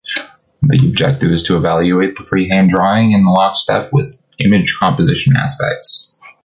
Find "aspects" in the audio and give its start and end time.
5.35-6.17